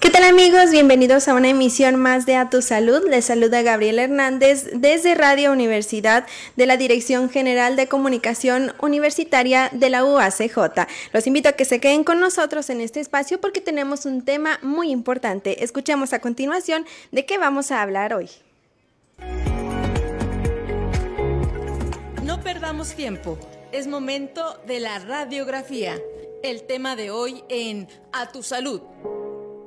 [0.00, 0.70] ¿Qué tal amigos?
[0.70, 3.02] Bienvenidos a una emisión más de A Tu Salud.
[3.08, 9.90] Les saluda Gabriel Hernández desde Radio Universidad de la Dirección General de Comunicación Universitaria de
[9.90, 10.86] la UACJ.
[11.12, 14.60] Los invito a que se queden con nosotros en este espacio porque tenemos un tema
[14.62, 15.64] muy importante.
[15.64, 18.30] Escuchemos a continuación de qué vamos a hablar hoy.
[22.22, 23.36] No perdamos tiempo.
[23.72, 25.98] Es momento de la radiografía.
[26.44, 28.80] El tema de hoy en A Tu Salud.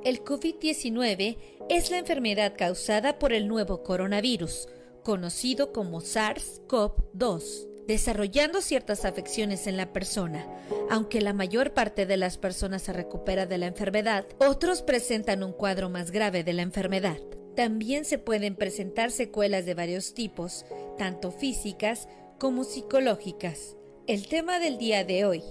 [0.04, 1.36] El COVID-19
[1.68, 4.66] es la enfermedad causada por el nuevo coronavirus,
[5.04, 10.44] conocido como SARS-CoV-2, desarrollando ciertas afecciones en la persona.
[10.90, 15.52] Aunque la mayor parte de las personas se recupera de la enfermedad, otros presentan un
[15.52, 17.18] cuadro más grave de la enfermedad.
[17.54, 20.64] También se pueden presentar secuelas de varios tipos,
[20.98, 22.08] tanto físicas
[22.40, 23.76] como psicológicas.
[24.08, 25.44] El tema del día de hoy,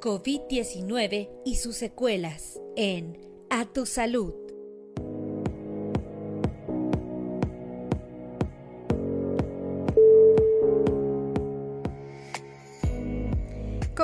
[0.00, 4.39] COVID-19 y sus secuelas en a tu salud.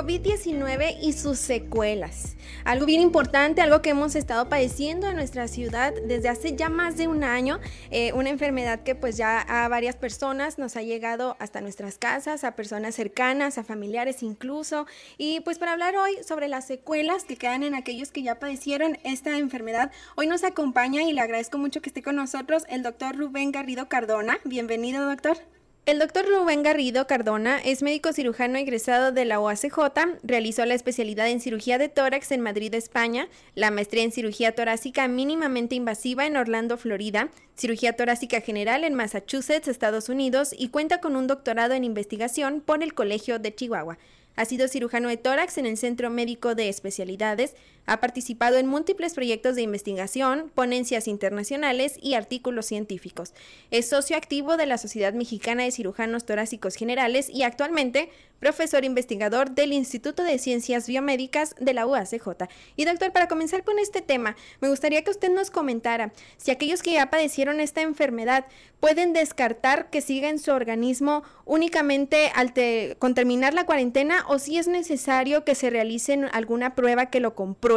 [0.07, 2.37] COVID-19 y sus secuelas.
[2.63, 6.95] Algo bien importante, algo que hemos estado padeciendo en nuestra ciudad desde hace ya más
[6.95, 7.59] de un año,
[7.91, 12.45] eh, una enfermedad que pues ya a varias personas nos ha llegado hasta nuestras casas,
[12.45, 14.87] a personas cercanas, a familiares incluso.
[15.17, 18.97] Y pues para hablar hoy sobre las secuelas que quedan en aquellos que ya padecieron
[19.03, 23.17] esta enfermedad, hoy nos acompaña y le agradezco mucho que esté con nosotros el doctor
[23.17, 24.39] Rubén Garrido Cardona.
[24.45, 25.56] Bienvenido, doctor.
[25.87, 31.29] El doctor Rubén Garrido Cardona es médico cirujano egresado de la OACJ, realizó la especialidad
[31.29, 36.35] en cirugía de tórax en Madrid, España, la maestría en cirugía torácica mínimamente invasiva en
[36.35, 41.85] Orlando, Florida, cirugía torácica general en Massachusetts, Estados Unidos y cuenta con un doctorado en
[41.85, 43.97] investigación por el Colegio de Chihuahua.
[44.35, 47.55] Ha sido cirujano de tórax en el Centro Médico de Especialidades,
[47.87, 53.33] ha participado en múltiples proyectos de investigación, ponencias internacionales y artículos científicos.
[53.71, 58.09] Es socio activo de la Sociedad Mexicana de Cirujanos Torácicos Generales y actualmente
[58.39, 62.47] profesor investigador del Instituto de Ciencias Biomédicas de la UACJ.
[62.75, 66.83] Y doctor, para comenzar con este tema, me gustaría que usted nos comentara si aquellos
[66.83, 68.45] que ya padecieron esta enfermedad
[68.79, 72.53] pueden descartar que siga en su organismo únicamente al
[72.99, 77.33] con terminar la cuarentena o si es necesario que se realicen alguna prueba que lo
[77.33, 77.76] compruebe.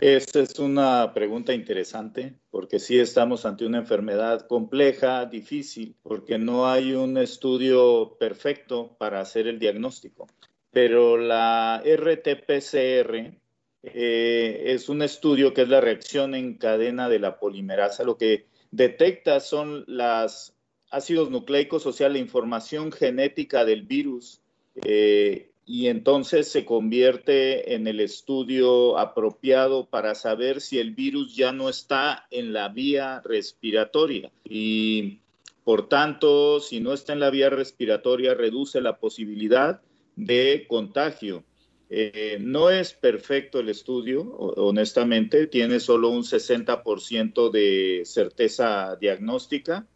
[0.00, 6.68] Esta es una pregunta interesante porque sí estamos ante una enfermedad compleja, difícil, porque no
[6.68, 10.26] hay un estudio perfecto para hacer el diagnóstico.
[10.70, 13.38] Pero la RT-PCR
[13.82, 18.04] eh, es un estudio que es la reacción en cadena de la polimerasa.
[18.04, 20.54] Lo que detecta son los
[20.90, 24.42] ácidos nucleicos, o sea, la información genética del virus.
[24.84, 31.52] Eh, y entonces se convierte en el estudio apropiado para saber si el virus ya
[31.52, 35.18] no está en la vía respiratoria y
[35.66, 39.82] por tanto, si no está en la vía respiratoria, reduce la posibilidad
[40.14, 41.42] de contagio.
[41.90, 49.88] Eh, no es perfecto el estudio, honestamente, tiene solo un 60% de certeza diagnóstica,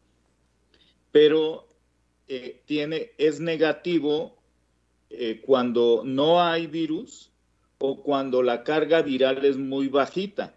[1.12, 1.68] pero
[2.26, 4.39] eh, tiene, es negativo
[5.10, 7.32] eh, cuando no hay virus
[7.78, 10.54] o cuando la carga viral es muy bajita.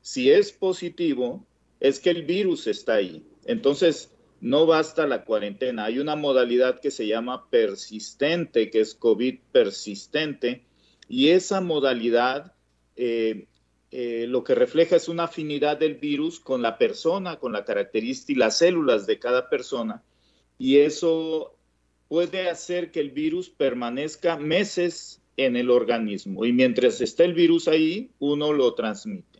[0.00, 1.46] Si es positivo,
[1.80, 3.26] es que el virus está ahí.
[3.44, 5.86] Entonces, no basta la cuarentena.
[5.86, 10.64] Hay una modalidad que se llama persistente, que es COVID persistente,
[11.08, 12.54] y esa modalidad
[12.96, 13.46] eh,
[13.90, 18.32] eh, lo que refleja es una afinidad del virus con la persona, con la característica
[18.32, 20.02] y las células de cada persona,
[20.58, 21.57] y eso
[22.08, 27.68] puede hacer que el virus permanezca meses en el organismo y mientras está el virus
[27.68, 29.38] ahí, uno lo transmite.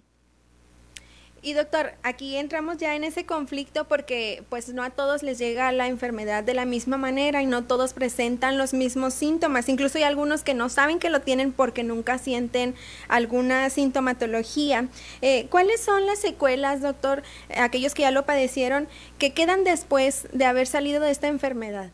[1.40, 5.70] Y doctor, aquí entramos ya en ese conflicto porque pues no a todos les llega
[5.70, 9.68] la enfermedad de la misma manera y no todos presentan los mismos síntomas.
[9.68, 12.74] Incluso hay algunos que no saben que lo tienen porque nunca sienten
[13.06, 14.88] alguna sintomatología.
[15.22, 17.22] Eh, ¿Cuáles son las secuelas, doctor,
[17.56, 18.88] aquellos que ya lo padecieron,
[19.18, 21.92] que quedan después de haber salido de esta enfermedad?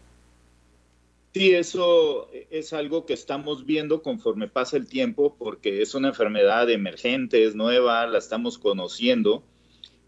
[1.34, 6.70] Sí, eso es algo que estamos viendo conforme pasa el tiempo porque es una enfermedad
[6.70, 9.42] emergente, es nueva, la estamos conociendo,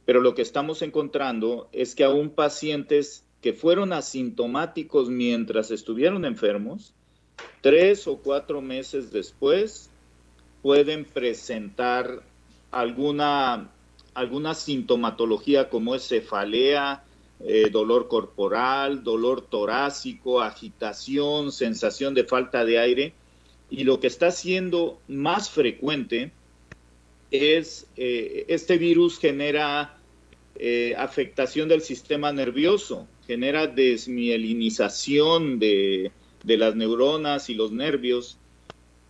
[0.05, 6.95] pero lo que estamos encontrando es que aún pacientes que fueron asintomáticos mientras estuvieron enfermos,
[7.61, 9.91] tres o cuatro meses después
[10.63, 12.23] pueden presentar
[12.71, 13.73] alguna,
[14.15, 17.03] alguna sintomatología como es cefalea,
[17.41, 23.13] eh, dolor corporal, dolor torácico, agitación, sensación de falta de aire.
[23.69, 26.33] Y lo que está siendo más frecuente
[27.31, 29.99] es, eh, este virus genera
[30.59, 36.13] eh, afectación del sistema nervioso, genera desmielinización de,
[36.43, 38.39] de, las neuronas y los nervios,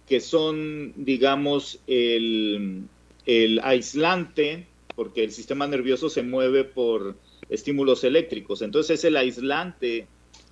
[0.08, 2.82] que son, digamos, el,
[3.26, 7.17] el aislante, porque el sistema nervioso se mueve por
[7.48, 8.62] estímulos eléctricos.
[8.62, 10.06] Entonces es el aislante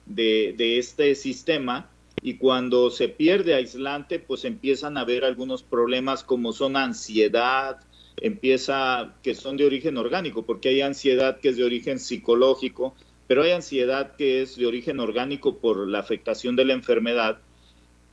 [0.07, 1.91] de, este sistema
[2.23, 7.81] y cuando se pierde aislante, pues empiezan a haber algunos problemas como son ansiedad,
[8.21, 12.95] empieza que son de origen orgánico, porque hay ansiedad que es de origen psicológico,
[13.27, 17.39] pero hay ansiedad que es de origen orgánico por la afectación de la enfermedad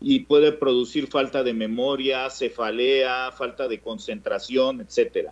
[0.02, 5.32] y puede producir falta de memoria, cefalea, falta de concentración, etcétera.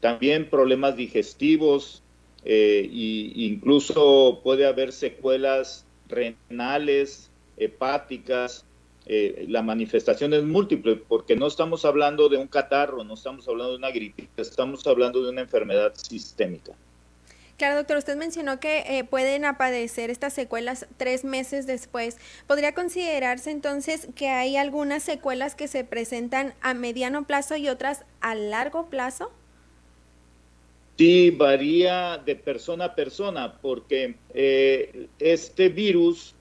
[0.00, 2.03] También problemas digestivos,
[2.44, 8.64] eh, incluso puede haber secuelas renales, hepáticas,
[9.06, 13.72] eh, la manifestación es múltiple, porque no estamos hablando de un catarro, no estamos hablando
[13.72, 16.72] de una gripe, estamos hablando de una enfermedad sistémica.
[17.56, 22.16] Claro, doctor, usted mencionó que eh, pueden aparecer estas secuelas tres meses después.
[22.48, 28.04] ¿Podría considerarse entonces que hay algunas secuelas que se presentan a mediano plazo y otras
[28.20, 29.30] a largo plazo?
[30.96, 36.36] Sí, varía de persona a persona porque eh, este virus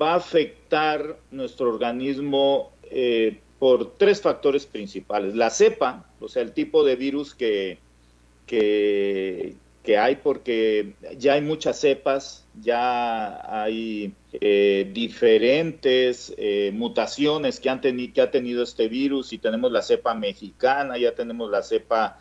[0.00, 5.34] va a afectar nuestro organismo eh, por tres factores principales.
[5.34, 7.78] La cepa, o sea, el tipo de virus que,
[8.46, 9.56] que,
[9.98, 16.34] hay, porque ya hay muchas cepas, ya hay eh, diferentes
[16.72, 22.18] mutaciones que, ha tenido este virus y tenemos la cepa mexicana, ya tenemos la cepa...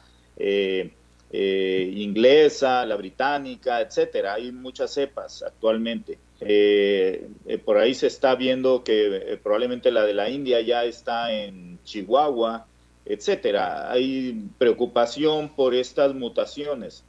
[1.31, 4.35] inglesa, la británica, etcétera.
[4.35, 6.17] Hay muchas cepas actualmente.
[6.39, 11.33] Eh, eh, por ahí se está viendo que probablemente la de la India ya está
[11.33, 12.67] en Chihuahua,
[13.05, 13.91] etcétera.
[13.91, 17.03] Hay preocupación por estas mutaciones.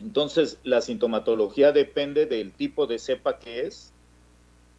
[0.00, 3.92] Entonces, la sintomatología depende del tipo de cepa que es,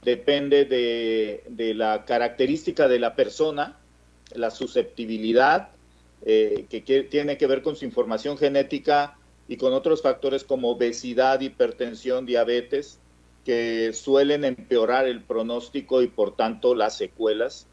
[0.04, 3.78] depende de, de la característica de la persona,
[4.34, 5.70] la susceptibilidad
[6.26, 9.18] eh, que, tiene que ver con su información genética
[9.48, 13.00] y con otros factores como obesidad, hipertensión, diabetes,
[13.46, 17.68] que suelen empeorar el pronóstico y por tanto las secuelas.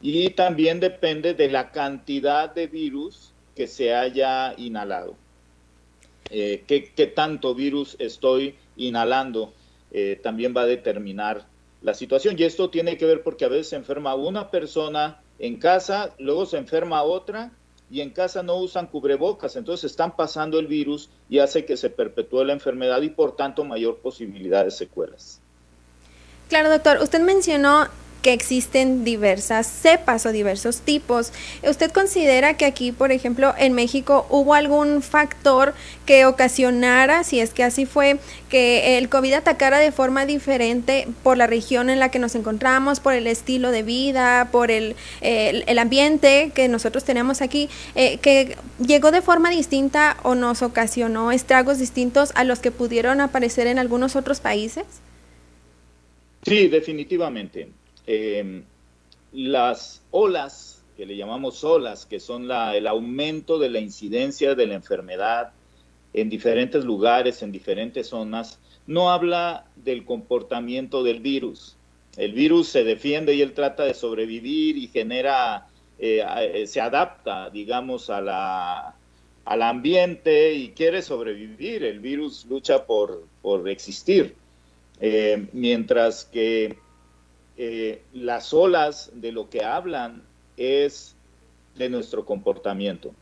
[0.00, 5.16] Y también depende de la cantidad de virus que se haya inhalado.
[6.30, 9.52] Eh, ¿qué, tanto virus estoy inhalando?
[9.90, 11.46] Eh, también va a determinar
[11.82, 12.36] la situación.
[12.38, 16.46] Y esto tiene que ver porque a veces se enferma una persona en casa, luego
[16.46, 17.52] se enferma otra
[17.90, 21.90] y en casa no usan cubrebocas, entonces están pasando el virus y hace que se
[21.90, 25.40] perpetúe la enfermedad y por tanto mayor posibilidad de secuelas.
[26.48, 27.88] Claro, doctor, usted mencionó
[28.22, 31.32] que existen diversas cepas o diversos tipos.
[31.62, 35.74] ¿Usted considera que aquí, por ejemplo, en México hubo algún factor
[36.06, 41.36] que ocasionara, si es que así fue, que el COVID atacara de forma diferente por
[41.36, 45.78] la región en la que nos encontramos, por el estilo de vida, por el, el,
[45.78, 51.78] ambiente que nosotros tenemos aquí, eh, que llegó de forma distinta o nos ocasionó estragos
[51.78, 54.84] distintos a los que pudieron aparecer en algunos otros países?
[56.42, 57.68] Sí, definitivamente.
[58.10, 58.64] Em,
[59.32, 64.76] las olas, que le llamamos olas, que son el aumento de la incidencia de la
[64.76, 65.52] enfermedad
[66.14, 71.76] en diferentes lugares, en diferentes zonas, no habla del comportamiento del virus.
[72.16, 75.66] El virus se defiende y él trata de sobrevivir y genera,
[75.98, 76.24] eh,
[76.54, 78.94] eh, se adapta, digamos, a la,
[79.44, 81.84] al ambiente y quiere sobrevivir.
[81.84, 84.34] El virus lucha por, por existir.
[84.98, 86.78] Eh, mientras que
[87.60, 90.22] eh, las olas de lo que hablan
[90.56, 91.16] es
[91.74, 93.12] de nuestro comportamiento.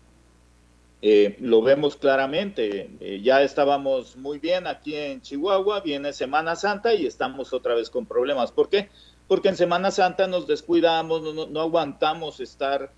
[1.02, 2.90] eh, lo vemos claramente.
[3.00, 7.88] Eh, ya estábamos muy bien aquí en Chihuahua, viene Semana Santa y estamos otra vez
[7.88, 8.52] con problemas.
[8.52, 8.90] ¿Por qué?
[9.26, 12.92] Porque en Semana Santa nos descuidamos, no, aguantamos estar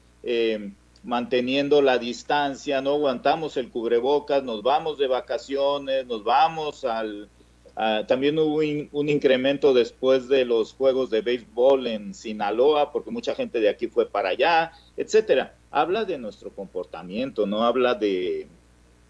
[1.05, 7.29] manteniendo la distancia, no aguantamos el cubrebocas, nos vamos de vacaciones, nos vamos al...
[8.07, 13.61] también hubo un, incremento después de los juegos de béisbol en Sinaloa, porque mucha gente
[13.61, 18.47] de aquí fue para allá, etcétera habla de nuestro comportamiento, no habla de,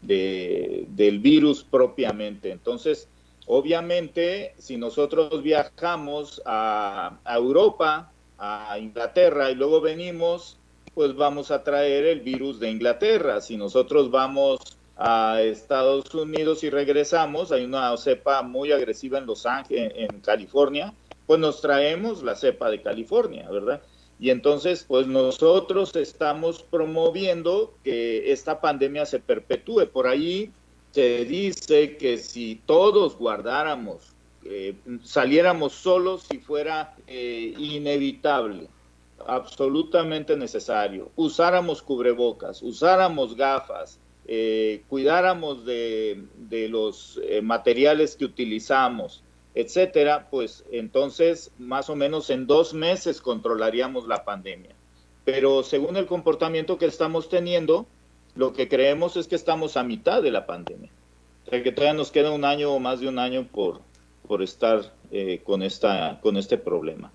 [0.02, 2.50] del virus propiamente.
[2.50, 3.08] Entonces,
[3.46, 10.58] obviamente, si nosotros viajamos a, Europa, a Inglaterra y luego venimos,
[10.94, 13.40] pues vamos a traer el virus de Inglaterra.
[13.40, 19.46] Si nosotros vamos a Estados Unidos y regresamos, hay una cepa muy agresiva en Los
[19.46, 20.92] Ángeles, en California,
[21.26, 23.80] pues nos traemos la cepa de California, ¿verdad?
[24.18, 29.86] Y entonces, pues nosotros estamos promoviendo que esta pandemia se perpetúe.
[29.92, 30.50] Por ahí
[30.90, 34.74] se dice que si todos guardáramos, eh,
[35.04, 38.68] saliéramos solos si fuera eh, inevitable,
[39.26, 46.23] absolutamente necesario, usáramos cubrebocas, usáramos gafas, eh, cuidáramos de,
[46.70, 54.25] los materiales que utilizamos, etcétera, pues entonces más o menos en dos meses controlaríamos la
[54.25, 54.75] pandemia.
[55.25, 57.87] Pero según el comportamiento que estamos teniendo,
[58.35, 60.90] lo que creemos es que estamos a mitad de la pandemia.
[61.47, 63.80] O sea que todavía nos queda un año o más de un año por,
[64.26, 67.11] por estar eh, con, esta, con este problema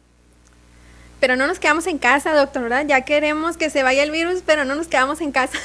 [1.24, 2.86] pero no nos quedamos en casa, doctor, ¿verdad?
[2.86, 5.58] Ya queremos que se vaya el virus, pero no nos quedamos en casa.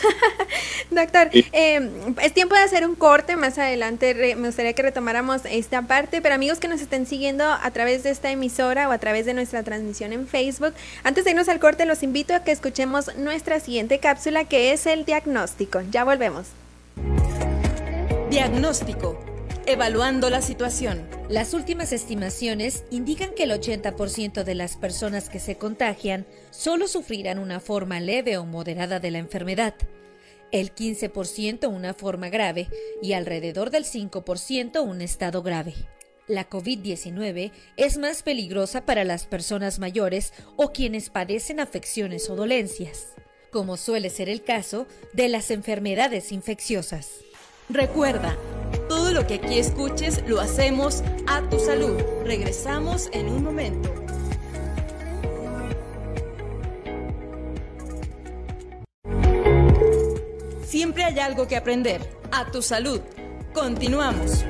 [0.92, 1.90] doctor, eh,
[2.22, 6.36] es tiempo de hacer un corte, más adelante me gustaría que retomáramos esta parte, pero
[6.36, 9.64] amigos que nos estén siguiendo a través de esta emisora o a través de nuestra
[9.64, 13.98] transmisión en Facebook, antes de irnos al corte los invito a que escuchemos nuestra siguiente
[13.98, 15.80] cápsula que es el diagnóstico.
[15.90, 16.46] Ya volvemos.
[18.30, 19.37] Diagnóstico
[19.68, 21.06] evaluando la situación.
[21.28, 27.38] Las últimas estimaciones indican que el 80% de las personas que se contagian solo sufrirán
[27.38, 29.74] una forma leve o moderada de la enfermedad,
[30.52, 32.68] el 15% una forma grave
[33.02, 35.74] y alrededor del 5% un estado grave.
[36.28, 43.08] La COVID-19 es más peligrosa para las personas mayores o quienes padecen afecciones o dolencias,
[43.50, 47.10] como suele ser el caso de las enfermedades infecciosas.
[47.68, 48.38] Recuerda,
[49.18, 52.00] lo que aquí escuches lo hacemos a tu salud.
[52.24, 53.92] Regresamos en un momento.
[60.64, 62.00] Siempre hay algo que aprender.
[62.30, 63.00] A tu salud.
[63.52, 64.44] Continuamos.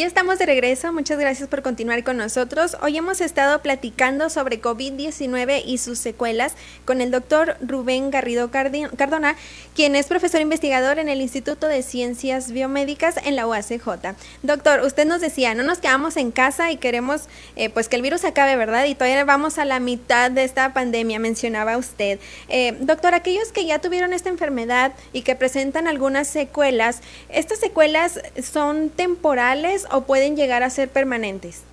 [0.00, 2.74] Ya estamos de regreso, muchas gracias por continuar con nosotros.
[2.80, 6.54] Hoy hemos estado platicando sobre COVID-19 y sus secuelas
[6.86, 9.36] con el doctor Rubén Garrido Cardona,
[9.74, 14.16] quien es profesor investigador en el Instituto de Ciencias Biomédicas en la UACJ.
[14.42, 17.24] Doctor, usted nos decía, no nos quedamos en casa y queremos
[17.56, 18.86] eh, pues que el virus acabe, ¿verdad?
[18.86, 22.20] Y todavía vamos a la mitad de esta pandemia, mencionaba usted.
[22.48, 28.18] Eh, doctor, aquellos que ya tuvieron esta enfermedad y que presentan algunas secuelas, ¿estas secuelas
[28.42, 31.64] son temporales o pueden llegar a ser permanentes?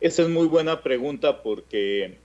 [0.00, 2.18] Esa es muy buena pregunta porque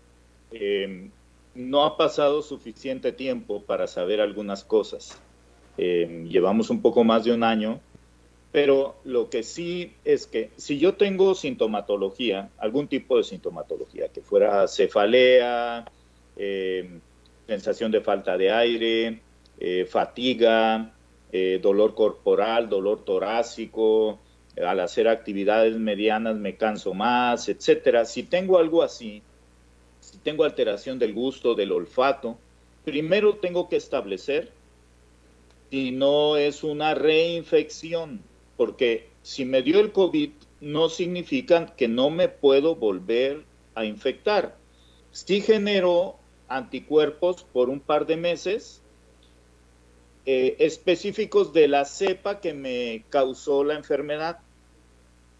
[0.51, 1.09] eh,
[1.55, 5.17] no ha pasado suficiente tiempo para saber algunas cosas.
[5.77, 7.79] Eh, llevamos un poco más de un año,
[8.51, 14.21] pero lo que sí es que si yo tengo sintomatología, algún tipo de sintomatología, que
[14.21, 15.85] fuera cefalea,
[16.38, 17.00] eh,
[17.47, 19.21] sensación de falta de aire,
[19.88, 20.93] fatiga,
[21.62, 24.19] dolor corporal, dolor torácico,
[24.57, 28.05] al hacer actividades medianas me canso más, etcétera.
[28.05, 29.22] Si tengo algo así,
[30.00, 32.38] si tengo alteración del gusto, del olfato,
[32.86, 34.51] primero tengo que establecer
[35.72, 38.22] si no es una reinfección,
[38.57, 40.29] porque si me dio el COVID
[40.62, 43.43] no significa que no me puedo volver
[43.74, 44.55] a infectar.
[45.12, 46.17] Si genero
[46.48, 48.83] anticuerpos por un par de meses,
[50.25, 54.39] eh, específicos de la cepa que me causó la enfermedad,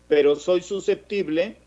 [0.08, 1.58] pero soy susceptible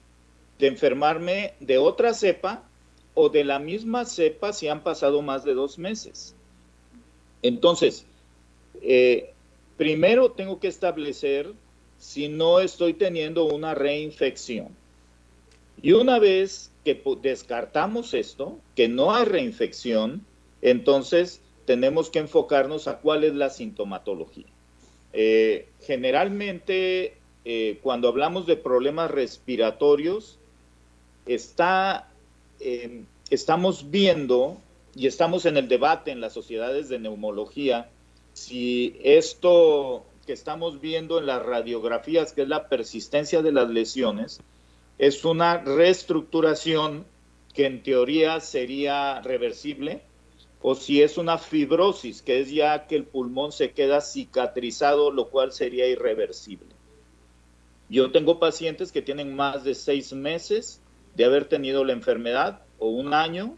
[0.58, 2.68] de enfermarme de otra cepa
[3.14, 6.34] o de la misma cepa si han pasado más de dos meses.
[7.42, 8.06] Entonces,
[8.82, 9.32] eh,
[9.76, 11.52] primero tengo que establecer
[11.98, 14.68] si no estoy teniendo una reinfección.
[15.82, 20.24] Y una vez que descartamos esto, que no hay reinfección,
[20.62, 24.46] entonces tenemos que enfocarnos a cuál es la sintomatología.
[25.12, 27.16] Eh, generalmente,
[27.48, 30.36] eh, cuando hablamos de problemas respiratorios,
[31.26, 32.10] está,
[32.58, 34.58] em, estamos viendo
[34.96, 37.88] y estamos en el debate en las sociedades de neumología
[38.32, 44.40] si esto que estamos viendo en las radiografías, que es la persistencia de las lesiones,
[44.98, 47.06] es una reestructuración
[47.54, 50.02] que en teoría sería reversible,
[50.62, 55.28] o si es una fibrosis, que es ya que el pulmón se queda cicatrizado, lo
[55.28, 56.75] cual sería irreversible.
[57.88, 60.80] Yo tengo pacientes que tienen más de seis meses
[61.14, 63.56] de haber tenido la enfermedad o un año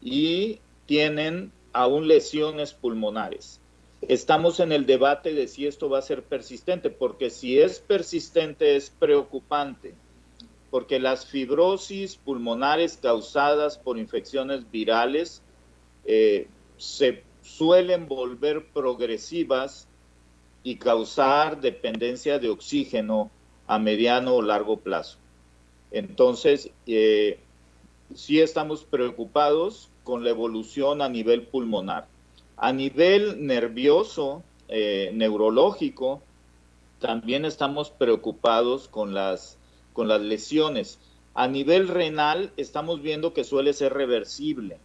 [0.00, 3.60] y tienen aún lesiones pulmonares.
[4.02, 8.76] Estamos en el debate de si esto va a ser persistente, porque si es persistente
[8.76, 9.94] es preocupante,
[10.70, 15.42] porque las fibrosis pulmonares causadas por infecciones virales
[16.04, 16.46] eh,
[16.76, 19.88] se suelen volver progresivas
[20.62, 23.30] y causar dependencia de oxígeno
[23.66, 25.18] a mediano o largo plazo.
[25.90, 27.38] Entonces, eh,
[28.14, 32.06] sí estamos preocupados con la evolución a nivel pulmonar.
[32.56, 36.22] A nivel nervioso, eh, neurológico,
[37.00, 39.58] también estamos preocupados con las,
[39.92, 40.98] con las lesiones.
[41.34, 44.78] A nivel renal, estamos viendo que suele ser reversible.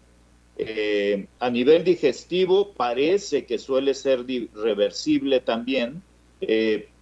[0.58, 6.04] Eh, a nivel digestivo, parece que suele ser reversible también,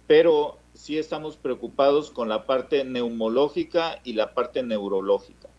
[0.06, 5.50] pero sí estamos preocupados con la parte neumológica y la parte neurológica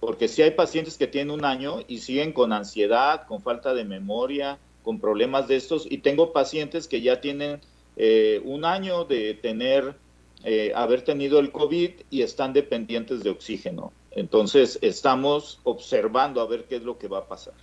[0.00, 3.84] porque si hay pacientes que tienen un año y siguen con ansiedad, con falta de
[3.84, 7.60] memoria, con problemas de estos, y tengo pacientes que ya tienen
[7.96, 9.96] eh, un año de tener,
[10.44, 13.92] eh, haber tenido el COVID y están dependientes de oxígeno.
[14.12, 17.54] Entonces estamos observando a ver qué es lo que va a pasar.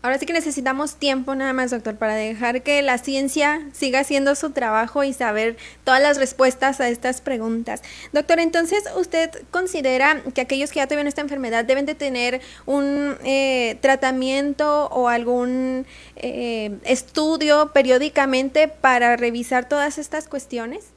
[0.00, 4.36] Ahora sí que necesitamos tiempo nada más, doctor, para dejar que la ciencia siga haciendo
[4.36, 7.82] su trabajo y saber todas las respuestas a estas preguntas.
[8.12, 13.16] Doctor, entonces, ¿usted considera que aquellos que ya tuvieron esta enfermedad deben de tener un
[13.24, 20.92] eh, tratamiento o algún eh, estudio periódicamente para revisar todas estas cuestiones?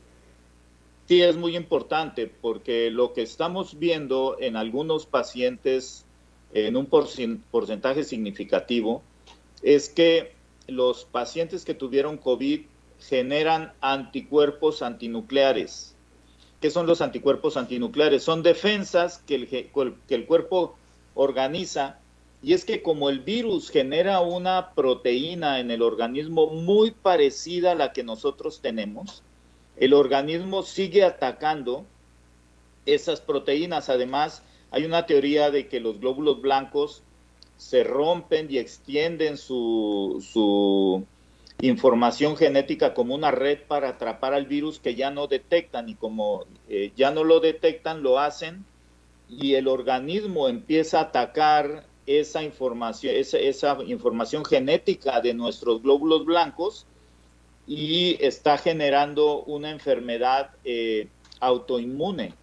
[1.08, 6.06] Sí, es muy importante porque lo que estamos viendo en algunos pacientes
[6.54, 9.02] en un porcentaje significativo
[9.62, 10.34] es que
[10.68, 12.62] los pacientes que tuvieron COVID
[13.00, 15.96] generan anticuerpos antinucleares.
[16.60, 18.24] ¿Qué son los anticuerpos antinucleares?
[18.24, 20.76] Son defensas que el, que el cuerpo
[21.16, 22.00] organiza
[22.44, 27.76] y es que como el virus genera una proteína en el organismo muy parecida a
[27.76, 29.22] la que nosotros tenemos,
[29.78, 31.86] el organismo sigue atacando
[32.86, 33.90] esas proteínas.
[33.90, 37.04] Además, hay una teoría de que los glóbulos blancos
[37.58, 41.06] se rompen y extienden su,
[41.60, 46.46] información genética como una red para atrapar al virus que ya no detectan y como
[46.68, 48.66] eh, ya no lo detectan, lo hacen
[49.30, 56.88] y el organismo empieza a atacar esa información, esa, información genética de nuestros glóbulos blancos
[57.68, 62.34] y está generando una enfermedad eh, autoinmune.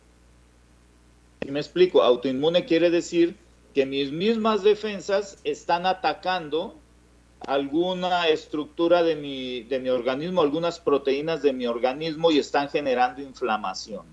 [1.46, 3.36] Y me explico, autoinmune quiere decir
[3.74, 6.76] que mis mismas defensas están atacando
[7.46, 13.22] alguna estructura de mi, de mi organismo, algunas proteínas de mi organismo y están generando
[13.22, 14.06] inflamación.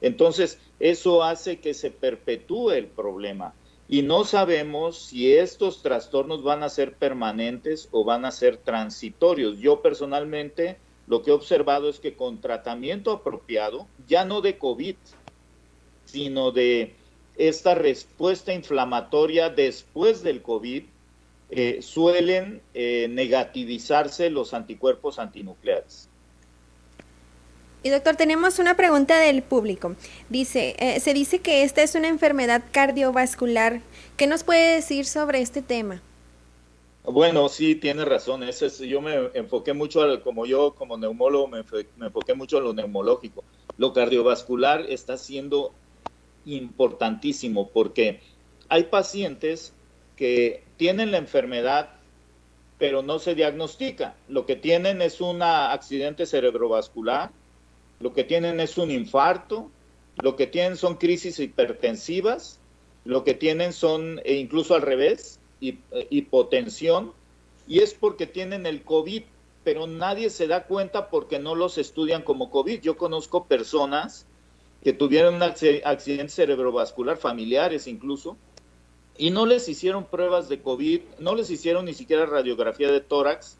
[0.00, 3.54] Entonces, eso hace que se perpetúe el problema
[3.88, 9.58] y no sabemos si estos trastornos van a ser permanentes o van a ser transitorios.
[9.58, 14.96] Yo personalmente lo que he observado es que con tratamiento apropiado, ya no de COVID,
[16.14, 16.94] sino de
[17.36, 20.84] esta respuesta inflamatoria después del COVID,
[21.50, 26.08] eh, suelen eh, negativizarse los anticuerpos antinucleares.
[27.82, 29.96] Y doctor, tenemos una pregunta del público.
[30.28, 33.80] Dice, eh, se dice que esta es una enfermedad cardiovascular.
[34.16, 36.00] ¿Qué nos puede decir sobre este tema?
[37.02, 38.44] Bueno, sí, tiene razón.
[38.44, 41.64] Ese yo me enfoqué mucho, al, como yo como neumólogo, me,
[41.96, 43.42] me enfoqué mucho a lo neumológico.
[43.78, 45.74] Lo cardiovascular está siendo
[46.44, 48.20] importantísimo porque
[48.68, 49.72] hay pacientes
[50.16, 51.90] que tienen la enfermedad
[52.78, 54.14] pero no se diagnostica.
[54.28, 57.30] Lo que tienen es un accidente cerebrovascular,
[58.00, 59.70] lo que tienen es un infarto,
[60.22, 62.60] lo que tienen son crisis hipertensivas,
[63.04, 65.78] lo que tienen son, e incluso al revés, eh,
[66.10, 67.12] hipotensión,
[67.66, 69.22] y es porque tienen el COVID,
[69.62, 72.80] pero nadie se da cuenta porque no los estudian como COVID.
[72.82, 74.26] Yo conozco personas
[74.84, 78.36] que tuvieron un accidente cerebrovascular, familiares incluso,
[79.16, 83.58] y no les hicieron pruebas de COVID, no les hicieron ni siquiera radiografía de tórax,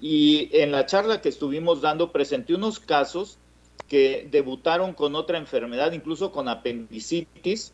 [0.00, 3.38] Y en la charla que estuvimos dando presenté unos casos
[3.86, 7.72] que debutaron con otra enfermedad, incluso con apendicitis,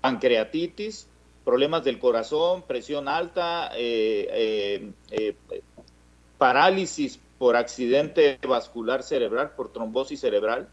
[0.00, 1.08] pancreatitis,
[1.44, 5.62] problemas del corazón, presión alta, eh, eh, eh,
[6.38, 10.68] parálisis por accidente vascular cerebral, por trombosis cerebral.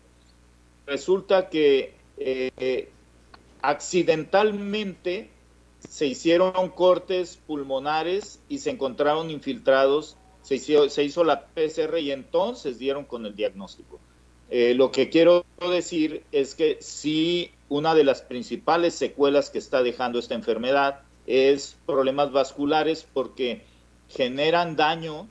[0.92, 1.94] Resulta que
[3.62, 5.30] accidentalmente
[5.88, 12.12] se hicieron cortes pulmonares y se encontraron infiltrados, se hizo, se hizo la PCR y
[12.12, 14.00] entonces dieron con el diagnóstico.
[14.50, 19.82] Eh, lo que quiero decir es que sí, una de las principales secuelas que está
[19.82, 23.64] dejando esta enfermedad es problemas vasculares porque
[24.10, 25.28] generan daño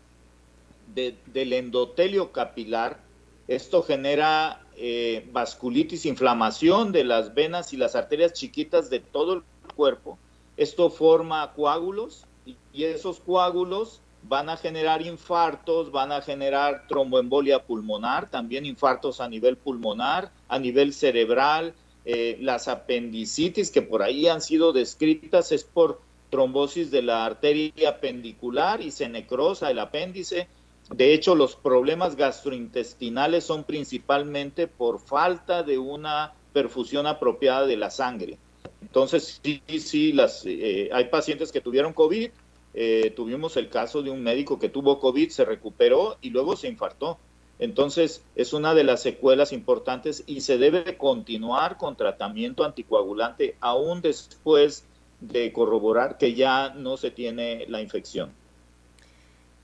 [0.95, 3.01] del endotelio capilar.
[3.47, 9.43] Esto genera eh, vasculitis, inflamación de las venas y las arterias chiquitas de todo el
[9.75, 10.19] cuerpo.
[10.57, 12.27] Esto forma coágulos
[12.73, 19.29] y esos coágulos van a generar infartos, van a generar tromboembolia pulmonar, también infartos a
[19.29, 25.65] nivel pulmonar, a nivel cerebral, eh, las apendicitis que por ahí han sido descritas es
[25.65, 30.49] por trombosis de la arteria apendicular y se necrosa el apéndice.
[30.95, 37.91] De hecho, los problemas gastrointestinales son principalmente por falta de una perfusión apropiada de la
[37.91, 38.39] sangre.
[38.83, 42.31] Entonces, sí, sí, las, eh, hay pacientes que tuvieron COVID,
[42.75, 46.69] eh, tuvimos el caso de un médico que tuvo COVID, se recuperó y luego se
[46.69, 47.19] infartó.
[47.61, 54.01] Entonces, es una de las secuelas importantes y se debe continuar con tratamiento anticoagulante aún
[54.01, 54.85] después
[55.21, 58.33] de corroborar que ya no se tiene la infección.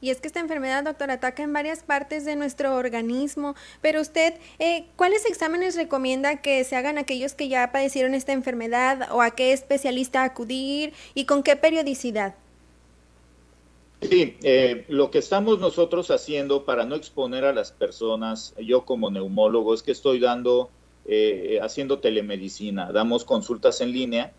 [0.06, 3.56] Y es que esta enfermedad, doctor, ataca en varias partes de nuestro organismo.
[3.80, 9.08] Pero usted, eh, ¿cuáles exámenes recomienda que se hagan aquellos que ya padecieron esta enfermedad
[9.10, 12.36] o a qué especialista acudir y con qué periodicidad?
[14.00, 19.10] Sí, eh, lo que estamos nosotros haciendo para no exponer a las personas, yo como
[19.10, 20.70] neumólogo, es que estoy dando,
[21.06, 24.32] eh, haciendo telemedicina, damos consultas en línea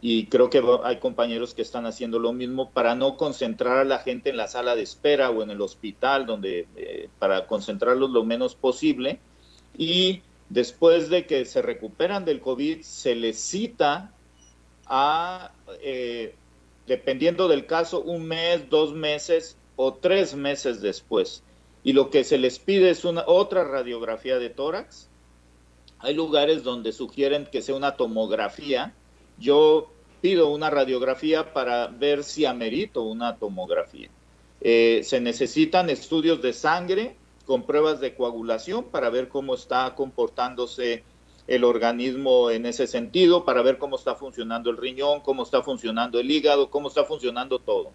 [0.00, 3.98] y creo que hay compañeros que están haciendo lo mismo para no concentrar a la
[3.98, 8.24] gente en la sala de espera o en el hospital, donde eh, para concentrarlos lo
[8.24, 9.18] menos posible
[9.76, 14.12] y después de que se recuperan del COVID se les cita
[14.86, 15.50] a
[16.86, 21.42] dependiendo del caso, un mes, dos meses o tres meses después.
[21.84, 25.08] Y lo que se les pide es una otra radiografía de tórax.
[25.98, 28.94] Hay lugares donde sugieren que sea una tomografía.
[29.38, 34.08] Yo pido una radiografía para ver si amerito una tomografía.
[34.60, 41.04] Eh, se necesitan estudios de sangre con pruebas de coagulación para ver cómo está comportándose
[41.46, 46.18] el organismo en ese sentido para ver cómo está funcionando el riñón, cómo está funcionando
[46.18, 47.92] el hígado, cómo está funcionando todo.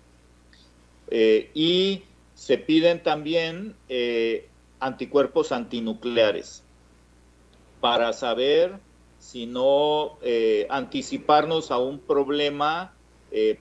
[1.09, 4.47] Eh, y se piden también eh,
[4.79, 6.63] anticuerpos antinucleares
[7.81, 8.79] para saber
[9.21, 12.93] si no eh, anticiparnos a un problema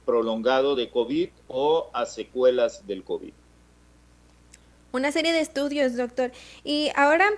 [0.04, 3.32] prolongado de COVID o a secuelas del COVID.
[4.90, 6.32] Una serie de estudios, doctor.
[6.64, 7.30] Y ahora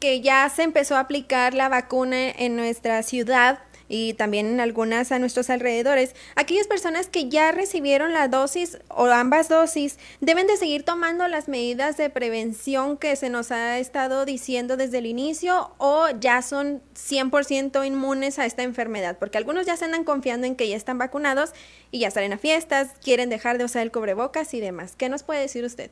[0.00, 5.12] que ya se empezó a aplicar la vacuna en nuestra ciudad y también en algunas
[5.12, 10.56] a nuestros alrededores, aquellas personas que ya recibieron la dosis o ambas dosis deben de
[10.56, 15.70] seguir tomando las medidas de prevención que se nos ha estado diciendo desde el inicio
[15.78, 20.56] o ya son 100% inmunes a esta enfermedad, porque algunos ya se andan confiando en
[20.56, 21.50] que ya están vacunados
[21.90, 24.94] y ya salen a fiestas, quieren dejar de usar el cubrebocas y demás.
[24.96, 25.90] ¿Qué nos puede decir usted?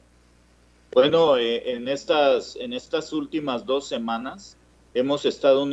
[0.92, 4.56] Bueno, eh, en, estas, en estas últimas dos semanas
[4.94, 5.66] hemos estado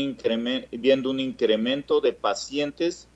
[0.72, 3.08] viendo un incremento de pacientes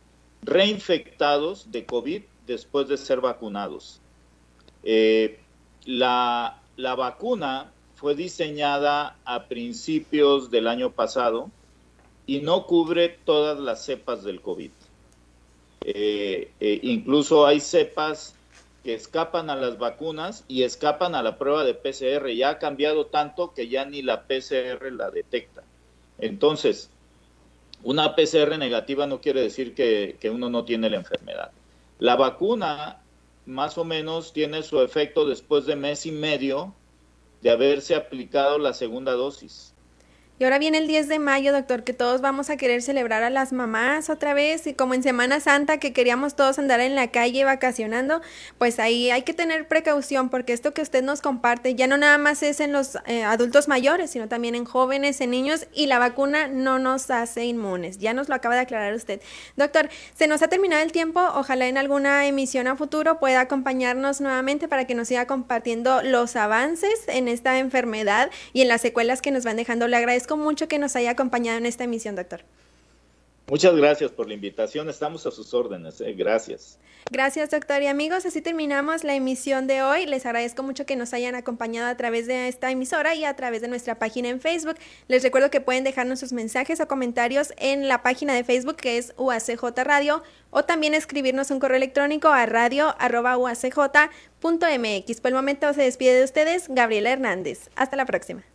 [0.44, 4.00] reinfectados de COVID después de ser vacunados.
[4.84, 5.40] Eh,
[5.86, 11.50] la, vacuna fue diseñada a principios del año pasado
[12.28, 14.72] y no cubre todas las cepas del COVID.
[15.82, 16.52] Eh,
[16.84, 18.36] incluso hay cepas
[18.84, 22.30] que escapan a las vacunas y escapan a la prueba de PCR.
[22.36, 25.64] Ya ha cambiado tanto que ya ni la PCR la detecta.
[26.18, 26.90] Entonces,
[27.84, 31.52] una PCR negativa no quiere decir que, uno no tiene la enfermedad.
[32.00, 33.02] La vacuna
[33.46, 36.74] más o menos tiene su efecto después de mes y medio
[37.44, 39.75] de haberse aplicado la segunda dosis.
[40.38, 43.30] Y ahora viene el 10 de mayo, doctor, que todos vamos a querer celebrar a
[43.30, 47.08] las mamás otra vez y como en Semana Santa que queríamos todos andar en la
[47.10, 48.22] calle vacacionando,
[48.58, 52.18] pues ahí hay que tener precaución porque esto que usted nos comparte ya no nada
[52.18, 56.00] más es en los eh, adultos mayores, sino también en jóvenes, en niños y la
[56.00, 58.00] vacuna no nos hace inmunes.
[58.00, 59.22] Ya nos lo acaba de aclarar usted.
[59.56, 64.20] Doctor, se nos ha terminado el tiempo, ojalá en alguna emisión a futuro pueda acompañarnos
[64.20, 69.22] nuevamente para que nos siga compartiendo los avances en esta enfermedad y en las secuelas
[69.22, 69.88] que nos van dejando.
[69.88, 72.42] Le agradezco mucho que nos haya acompañado en esta emisión, doctor.
[73.48, 74.90] Muchas gracias por la invitación.
[74.90, 76.02] Estamos a sus órdenes.
[76.02, 76.14] ¿eh?
[76.14, 76.80] Gracias.
[77.12, 77.84] Gracias, doctor.
[77.84, 80.08] Y amigos, así terminamos la emisión de hoy.
[80.08, 83.62] Les agradezco mucho que nos hayan acompañado a través de esta emisora y a través
[83.62, 84.78] de nuestra página en Facebook.
[85.08, 88.98] Les recuerdo que pueden dejarnos sus mensajes o comentarios en la página de Facebook que
[88.98, 95.22] es UACJ Radio o también escribirnos un correo electrónico a radio.uacj.mx.
[95.22, 97.70] Por el momento se despide de ustedes Gabriela Hernández.
[97.76, 98.55] Hasta la próxima.